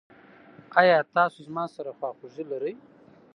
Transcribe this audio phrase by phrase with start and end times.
[0.79, 2.73] ایا تاسو زما سره خواخوږي لرئ؟